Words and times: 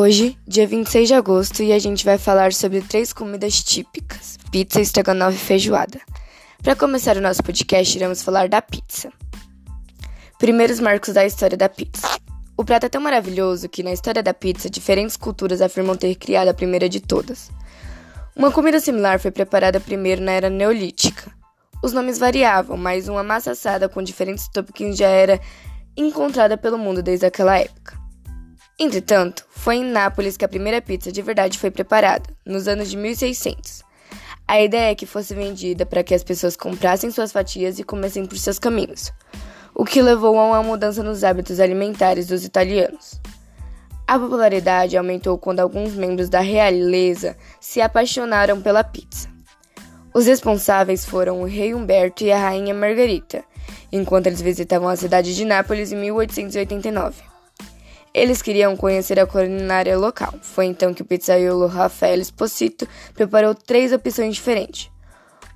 Hoje, 0.00 0.38
dia 0.46 0.64
26 0.64 1.08
de 1.08 1.14
agosto, 1.14 1.60
e 1.60 1.72
a 1.72 1.78
gente 1.80 2.04
vai 2.04 2.16
falar 2.16 2.52
sobre 2.52 2.80
três 2.80 3.12
comidas 3.12 3.60
típicas: 3.60 4.38
pizza, 4.48 4.80
estrogonofe 4.80 5.34
e 5.34 5.40
feijoada. 5.40 6.00
Para 6.62 6.76
começar 6.76 7.16
o 7.16 7.20
nosso 7.20 7.42
podcast, 7.42 7.96
iremos 7.98 8.22
falar 8.22 8.48
da 8.48 8.62
pizza. 8.62 9.12
Primeiros 10.38 10.78
marcos 10.78 11.14
da 11.14 11.26
história 11.26 11.56
da 11.56 11.68
pizza. 11.68 12.06
O 12.56 12.64
prato 12.64 12.86
é 12.86 12.88
tão 12.88 13.00
maravilhoso 13.00 13.68
que, 13.68 13.82
na 13.82 13.92
história 13.92 14.22
da 14.22 14.32
pizza, 14.32 14.70
diferentes 14.70 15.16
culturas 15.16 15.60
afirmam 15.60 15.96
ter 15.96 16.14
criado 16.14 16.46
a 16.46 16.54
primeira 16.54 16.88
de 16.88 17.00
todas. 17.00 17.50
Uma 18.36 18.52
comida 18.52 18.78
similar 18.78 19.18
foi 19.18 19.32
preparada 19.32 19.80
primeiro 19.80 20.22
na 20.22 20.30
era 20.30 20.48
neolítica. 20.48 21.28
Os 21.82 21.92
nomes 21.92 22.20
variavam, 22.20 22.76
mas 22.76 23.08
uma 23.08 23.24
massa 23.24 23.50
assada 23.50 23.88
com 23.88 24.00
diferentes 24.00 24.46
toppings 24.46 24.96
já 24.96 25.08
era 25.08 25.40
encontrada 25.96 26.56
pelo 26.56 26.78
mundo 26.78 27.02
desde 27.02 27.26
aquela 27.26 27.58
época. 27.58 27.97
Entretanto, 28.80 29.44
foi 29.50 29.78
em 29.78 29.84
Nápoles 29.84 30.36
que 30.36 30.44
a 30.44 30.48
primeira 30.48 30.80
pizza 30.80 31.10
de 31.10 31.20
verdade 31.20 31.58
foi 31.58 31.68
preparada, 31.68 32.30
nos 32.46 32.68
anos 32.68 32.88
de 32.88 32.96
1600. 32.96 33.82
A 34.46 34.62
ideia 34.62 34.92
é 34.92 34.94
que 34.94 35.04
fosse 35.04 35.34
vendida 35.34 35.84
para 35.84 36.04
que 36.04 36.14
as 36.14 36.22
pessoas 36.22 36.56
comprassem 36.56 37.10
suas 37.10 37.32
fatias 37.32 37.80
e 37.80 37.84
comessem 37.84 38.24
por 38.24 38.38
seus 38.38 38.56
caminhos, 38.56 39.12
o 39.74 39.84
que 39.84 40.00
levou 40.00 40.38
a 40.38 40.44
uma 40.44 40.62
mudança 40.62 41.02
nos 41.02 41.24
hábitos 41.24 41.58
alimentares 41.58 42.28
dos 42.28 42.44
italianos. 42.44 43.20
A 44.06 44.16
popularidade 44.16 44.96
aumentou 44.96 45.36
quando 45.36 45.58
alguns 45.58 45.94
membros 45.94 46.28
da 46.28 46.40
realeza 46.40 47.36
se 47.60 47.80
apaixonaram 47.80 48.62
pela 48.62 48.84
pizza. 48.84 49.28
Os 50.14 50.26
responsáveis 50.26 51.04
foram 51.04 51.42
o 51.42 51.46
rei 51.46 51.74
Humberto 51.74 52.22
e 52.22 52.30
a 52.30 52.38
rainha 52.38 52.72
Margarita, 52.72 53.42
enquanto 53.90 54.28
eles 54.28 54.40
visitavam 54.40 54.88
a 54.88 54.94
cidade 54.94 55.34
de 55.34 55.44
Nápoles 55.44 55.90
em 55.90 55.96
1889. 55.96 57.27
Eles 58.18 58.42
queriam 58.42 58.76
conhecer 58.76 59.20
a 59.20 59.28
culinária 59.28 59.96
local. 59.96 60.34
Foi 60.42 60.66
então 60.66 60.92
que 60.92 61.02
o 61.02 61.04
pizzaiolo 61.04 61.68
Rafael 61.68 62.20
Esposito 62.20 62.84
preparou 63.14 63.54
três 63.54 63.92
opções 63.92 64.34
diferentes. 64.34 64.90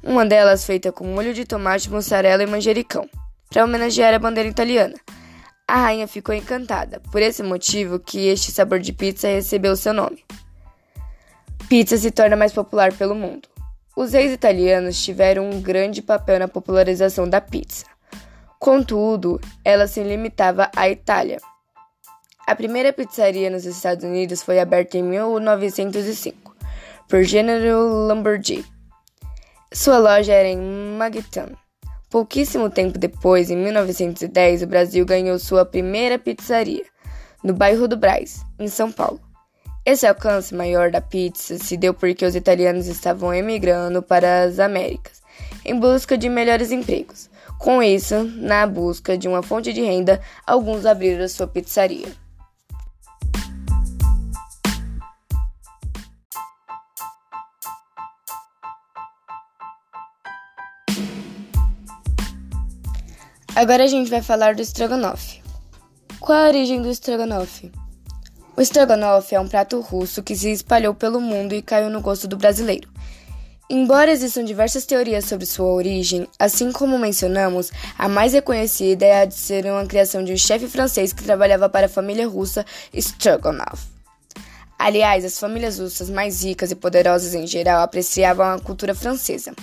Uma 0.00 0.24
delas 0.24 0.64
feita 0.64 0.92
com 0.92 1.04
molho 1.04 1.34
de 1.34 1.44
tomate, 1.44 1.90
mussarela 1.90 2.40
e 2.40 2.46
manjericão, 2.46 3.08
para 3.50 3.64
homenagear 3.64 4.14
a 4.14 4.18
bandeira 4.20 4.48
italiana. 4.48 4.94
A 5.66 5.74
rainha 5.74 6.06
ficou 6.06 6.32
encantada, 6.32 7.00
por 7.10 7.20
esse 7.20 7.42
motivo 7.42 7.98
que 7.98 8.28
este 8.28 8.52
sabor 8.52 8.78
de 8.78 8.92
pizza 8.92 9.26
recebeu 9.26 9.74
seu 9.74 9.92
nome. 9.92 10.24
Pizza 11.68 11.96
se 11.96 12.12
torna 12.12 12.36
mais 12.36 12.52
popular 12.52 12.92
pelo 12.92 13.16
mundo. 13.16 13.48
Os 13.96 14.12
reis 14.12 14.30
italianos 14.30 15.02
tiveram 15.02 15.50
um 15.50 15.60
grande 15.60 16.00
papel 16.00 16.38
na 16.38 16.46
popularização 16.46 17.28
da 17.28 17.40
pizza. 17.40 17.86
Contudo, 18.60 19.40
ela 19.64 19.88
se 19.88 20.00
limitava 20.04 20.70
à 20.76 20.88
Itália. 20.88 21.40
A 22.46 22.56
primeira 22.56 22.92
pizzaria 22.92 23.48
nos 23.48 23.64
Estados 23.64 24.04
Unidos 24.04 24.42
foi 24.42 24.58
aberta 24.58 24.98
em 24.98 25.02
1905 25.02 26.56
por 27.08 27.22
General 27.22 27.82
Lamborghini. 27.82 28.64
Sua 29.72 29.98
loja 29.98 30.32
era 30.32 30.48
em 30.48 30.58
Magtown. 30.98 31.50
Pouquíssimo 32.10 32.68
tempo 32.68 32.98
depois, 32.98 33.50
em 33.50 33.56
1910, 33.56 34.62
o 34.62 34.66
Brasil 34.66 35.06
ganhou 35.06 35.38
sua 35.38 35.64
primeira 35.64 36.18
pizzaria, 36.18 36.84
no 37.42 37.54
bairro 37.54 37.88
do 37.88 37.96
Braz, 37.96 38.44
em 38.58 38.68
São 38.68 38.90
Paulo. 38.90 39.20
Esse 39.86 40.06
alcance 40.06 40.54
maior 40.54 40.90
da 40.90 41.00
pizza 41.00 41.58
se 41.58 41.76
deu 41.76 41.94
porque 41.94 42.24
os 42.24 42.36
italianos 42.36 42.86
estavam 42.86 43.32
emigrando 43.32 44.02
para 44.02 44.42
as 44.42 44.58
Américas 44.58 45.22
em 45.64 45.78
busca 45.78 46.18
de 46.18 46.28
melhores 46.28 46.70
empregos. 46.70 47.30
Com 47.58 47.82
isso, 47.82 48.24
na 48.24 48.66
busca 48.66 49.16
de 49.16 49.28
uma 49.28 49.42
fonte 49.42 49.72
de 49.72 49.80
renda, 49.80 50.20
alguns 50.46 50.84
abriram 50.84 51.28
sua 51.28 51.46
pizzaria. 51.46 52.08
Agora 63.62 63.84
a 63.84 63.86
gente 63.86 64.10
vai 64.10 64.20
falar 64.20 64.56
do 64.56 64.60
estrogonofe. 64.60 65.40
Qual 66.18 66.36
a 66.36 66.48
origem 66.48 66.82
do 66.82 66.90
estrogonofe? 66.90 67.70
O 68.56 68.60
estrogonofe 68.60 69.36
é 69.36 69.40
um 69.40 69.46
prato 69.46 69.78
russo 69.78 70.20
que 70.20 70.34
se 70.34 70.50
espalhou 70.50 70.92
pelo 70.96 71.20
mundo 71.20 71.54
e 71.54 71.62
caiu 71.62 71.88
no 71.88 72.00
gosto 72.00 72.26
do 72.26 72.36
brasileiro. 72.36 72.88
Embora 73.70 74.10
existam 74.10 74.44
diversas 74.44 74.84
teorias 74.84 75.26
sobre 75.26 75.46
sua 75.46 75.68
origem, 75.68 76.26
assim 76.40 76.72
como 76.72 76.98
mencionamos, 76.98 77.70
a 77.96 78.08
mais 78.08 78.32
reconhecida 78.32 79.06
é 79.06 79.20
a 79.20 79.24
de 79.26 79.34
ser 79.34 79.64
uma 79.66 79.86
criação 79.86 80.24
de 80.24 80.32
um 80.32 80.36
chefe 80.36 80.66
francês 80.66 81.12
que 81.12 81.22
trabalhava 81.22 81.68
para 81.68 81.86
a 81.86 81.88
família 81.88 82.26
russa 82.26 82.66
Stroganov. 82.92 83.78
Aliás, 84.76 85.24
as 85.24 85.38
famílias 85.38 85.78
russas 85.78 86.10
mais 86.10 86.42
ricas 86.42 86.72
e 86.72 86.74
poderosas 86.74 87.32
em 87.32 87.46
geral 87.46 87.80
apreciavam 87.80 88.44
a 88.44 88.58
cultura 88.58 88.92
francesa. 88.92 89.54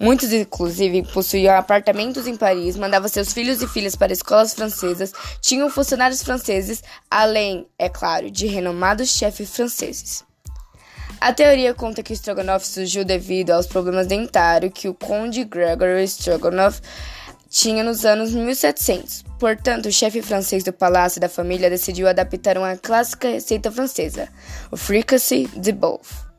Muitos, 0.00 0.32
inclusive, 0.32 1.02
possuíam 1.12 1.54
apartamentos 1.54 2.26
em 2.26 2.34
Paris, 2.34 2.74
mandavam 2.74 3.06
seus 3.06 3.34
filhos 3.34 3.60
e 3.60 3.68
filhas 3.68 3.94
para 3.94 4.14
escolas 4.14 4.54
francesas, 4.54 5.12
tinham 5.42 5.68
funcionários 5.68 6.22
franceses, 6.22 6.82
além, 7.10 7.66
é 7.78 7.86
claro, 7.86 8.30
de 8.30 8.46
renomados 8.46 9.10
chefes 9.10 9.50
franceses. 9.50 10.24
A 11.20 11.34
teoria 11.34 11.74
conta 11.74 12.02
que 12.02 12.14
Stroganov 12.16 12.64
surgiu 12.64 13.04
devido 13.04 13.50
aos 13.50 13.66
problemas 13.66 14.06
dentários 14.06 14.72
que 14.74 14.88
o 14.88 14.94
conde 14.94 15.44
Gregory 15.44 16.08
Stroganov 16.08 16.80
tinha 17.50 17.84
nos 17.84 18.06
anos 18.06 18.32
1700. 18.32 19.24
Portanto, 19.38 19.86
o 19.86 19.92
chefe 19.92 20.22
francês 20.22 20.64
do 20.64 20.72
palácio 20.72 21.20
da 21.20 21.28
família 21.28 21.68
decidiu 21.68 22.08
adaptar 22.08 22.56
uma 22.56 22.74
clássica 22.74 23.28
receita 23.28 23.70
francesa, 23.70 24.30
o 24.70 24.78
fricassee 24.78 25.46
de 25.48 25.72
bœuf 25.72 26.29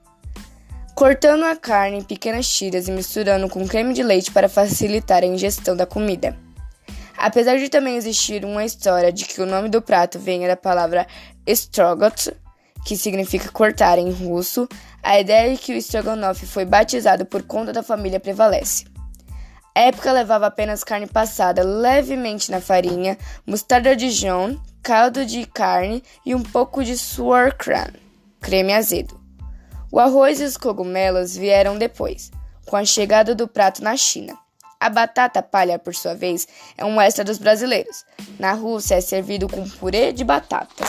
cortando 1.01 1.45
a 1.45 1.55
carne 1.55 1.97
em 1.97 2.03
pequenas 2.03 2.47
tiras 2.47 2.87
e 2.87 2.91
misturando 2.91 3.49
com 3.49 3.67
creme 3.67 3.91
de 3.91 4.03
leite 4.03 4.31
para 4.31 4.47
facilitar 4.47 5.23
a 5.23 5.25
ingestão 5.25 5.75
da 5.75 5.83
comida. 5.83 6.37
Apesar 7.17 7.57
de 7.57 7.69
também 7.69 7.95
existir 7.95 8.45
uma 8.45 8.63
história 8.63 9.11
de 9.11 9.25
que 9.25 9.41
o 9.41 9.47
nome 9.47 9.67
do 9.67 9.81
prato 9.81 10.19
venha 10.19 10.47
da 10.47 10.55
palavra 10.55 11.07
strogot, 11.47 12.31
que 12.85 12.95
significa 12.95 13.49
cortar 13.49 13.97
em 13.97 14.11
russo, 14.11 14.69
a 15.01 15.19
ideia 15.19 15.51
de 15.51 15.57
que 15.59 15.73
o 15.73 15.77
strogonoff 15.77 16.45
foi 16.45 16.65
batizado 16.65 17.25
por 17.25 17.41
conta 17.41 17.73
da 17.73 17.81
família 17.81 18.19
prevalece. 18.19 18.85
A 19.75 19.79
época 19.79 20.11
levava 20.11 20.45
apenas 20.45 20.83
carne 20.83 21.07
passada 21.07 21.63
levemente 21.63 22.51
na 22.51 22.61
farinha, 22.61 23.17
mostarda 23.43 23.95
de 23.95 24.07
Dijon, 24.07 24.55
caldo 24.83 25.25
de 25.25 25.47
carne 25.47 26.03
e 26.23 26.35
um 26.35 26.43
pouco 26.43 26.83
de 26.83 26.95
sauerkraut, 26.95 27.93
creme 28.39 28.71
azedo. 28.71 29.20
O 29.91 29.99
arroz 29.99 30.39
e 30.39 30.45
os 30.45 30.55
cogumelos 30.55 31.35
vieram 31.35 31.77
depois, 31.77 32.31
com 32.65 32.77
a 32.77 32.85
chegada 32.85 33.35
do 33.35 33.45
prato 33.45 33.83
na 33.83 33.97
China. 33.97 34.37
A 34.79 34.89
batata 34.89 35.43
palha, 35.43 35.77
por 35.77 35.93
sua 35.93 36.15
vez, 36.15 36.47
é 36.77 36.85
um 36.85 36.99
extra 37.01 37.25
dos 37.25 37.37
brasileiros. 37.37 38.05
Na 38.39 38.53
Rússia 38.53 38.95
é 38.95 39.01
servido 39.01 39.49
com 39.49 39.69
purê 39.69 40.13
de 40.13 40.23
batata. 40.23 40.85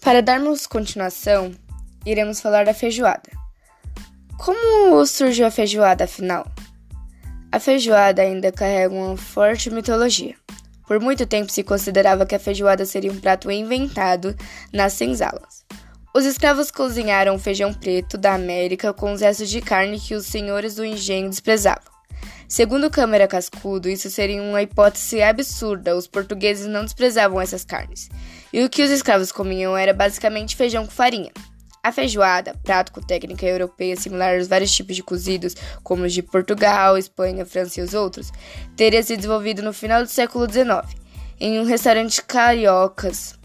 Para 0.00 0.22
darmos 0.22 0.66
continuação, 0.66 1.54
iremos 2.06 2.40
falar 2.40 2.64
da 2.64 2.72
feijoada. 2.72 3.30
Como 4.38 5.06
surgiu 5.06 5.46
a 5.46 5.50
feijoada, 5.50 6.04
afinal? 6.04 6.46
A 7.52 7.58
feijoada 7.58 8.22
ainda 8.22 8.52
carrega 8.52 8.94
uma 8.94 9.16
forte 9.16 9.70
mitologia. 9.70 10.36
Por 10.86 11.00
muito 11.00 11.26
tempo 11.26 11.50
se 11.50 11.64
considerava 11.64 12.24
que 12.24 12.34
a 12.34 12.38
feijoada 12.38 12.86
seria 12.86 13.10
um 13.10 13.18
prato 13.18 13.50
inventado 13.50 14.36
nas 14.72 14.92
senzalas. 14.92 15.64
Os 16.14 16.24
escravos 16.24 16.70
cozinharam 16.70 17.38
feijão 17.40 17.74
preto 17.74 18.16
da 18.16 18.34
América 18.34 18.92
com 18.92 19.12
os 19.12 19.20
restos 19.20 19.50
de 19.50 19.60
carne 19.60 19.98
que 19.98 20.14
os 20.14 20.26
senhores 20.26 20.76
do 20.76 20.84
engenho 20.84 21.28
desprezavam. 21.28 21.90
Segundo 22.48 22.90
Câmara 22.90 23.26
Cascudo, 23.26 23.88
isso 23.88 24.08
seria 24.10 24.40
uma 24.40 24.62
hipótese 24.62 25.20
absurda, 25.20 25.96
os 25.96 26.06
portugueses 26.06 26.66
não 26.66 26.84
desprezavam 26.84 27.40
essas 27.40 27.64
carnes. 27.64 28.08
E 28.52 28.62
o 28.62 28.70
que 28.70 28.82
os 28.82 28.90
escravos 28.90 29.32
comiam 29.32 29.76
era 29.76 29.92
basicamente 29.92 30.56
feijão 30.56 30.84
com 30.84 30.92
farinha. 30.92 31.32
A 31.82 31.90
feijoada, 31.90 32.54
prato 32.62 32.92
com 32.92 33.00
técnica 33.00 33.46
europeia 33.46 33.96
similar 33.96 34.34
aos 34.34 34.46
vários 34.46 34.70
tipos 34.70 34.94
de 34.94 35.02
cozidos, 35.02 35.54
como 35.82 36.04
os 36.04 36.12
de 36.12 36.22
Portugal, 36.22 36.98
Espanha, 36.98 37.46
França 37.46 37.80
e 37.80 37.82
os 37.82 37.94
outros, 37.94 38.30
teria 38.76 39.02
se 39.02 39.16
desenvolvido 39.16 39.62
no 39.62 39.72
final 39.72 40.02
do 40.02 40.08
século 40.08 40.46
XIX, 40.50 40.86
em 41.40 41.58
um 41.58 41.64
restaurante 41.64 42.22
cariocas. 42.22 43.38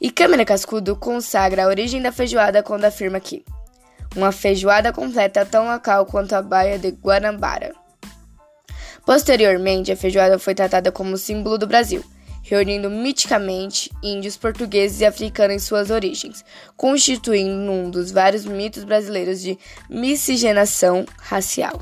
E 0.00 0.10
Câmara 0.10 0.46
Cascudo 0.46 0.96
consagra 0.96 1.64
a 1.64 1.68
origem 1.68 2.00
da 2.00 2.10
feijoada 2.10 2.62
quando 2.62 2.86
afirma 2.86 3.20
que 3.20 3.44
uma 4.16 4.32
feijoada 4.32 4.90
completa 4.90 5.44
tão 5.44 5.70
local 5.70 6.06
quanto 6.06 6.32
a 6.32 6.40
Baía 6.40 6.78
de 6.78 6.90
Guanabara. 6.90 7.74
Posteriormente, 9.04 9.92
a 9.92 9.96
feijoada 9.96 10.38
foi 10.38 10.54
tratada 10.54 10.90
como 10.90 11.18
símbolo 11.18 11.58
do 11.58 11.66
Brasil, 11.66 12.02
reunindo 12.42 12.90
miticamente 12.90 13.90
índios, 14.02 14.36
portugueses 14.36 15.00
e 15.00 15.06
africanos 15.06 15.56
em 15.56 15.58
suas 15.58 15.90
origens, 15.90 16.44
constituindo 16.76 17.70
um 17.70 17.90
dos 17.90 18.10
vários 18.10 18.44
mitos 18.44 18.84
brasileiros 18.84 19.40
de 19.40 19.58
miscigenação 19.88 21.04
racial. 21.18 21.80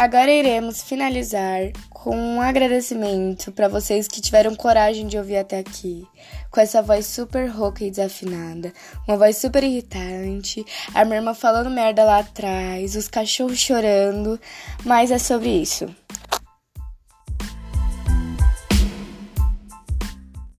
Agora 0.00 0.32
iremos 0.32 0.82
finalizar 0.82 1.72
com 2.02 2.16
um 2.16 2.40
agradecimento 2.40 3.52
para 3.52 3.68
vocês 3.68 4.08
que 4.08 4.22
tiveram 4.22 4.54
coragem 4.54 5.06
de 5.06 5.18
ouvir 5.18 5.36
até 5.36 5.58
aqui, 5.58 6.06
com 6.50 6.58
essa 6.58 6.80
voz 6.80 7.04
super 7.04 7.46
rouca 7.48 7.84
e 7.84 7.90
desafinada, 7.90 8.72
uma 9.06 9.18
voz 9.18 9.36
super 9.36 9.62
irritante, 9.62 10.64
a 10.94 11.04
minha 11.04 11.18
irmã 11.18 11.34
falando 11.34 11.68
merda 11.68 12.02
lá 12.02 12.20
atrás, 12.20 12.96
os 12.96 13.06
cachorros 13.06 13.58
chorando, 13.58 14.40
mas 14.82 15.10
é 15.10 15.18
sobre 15.18 15.50
isso. 15.50 15.94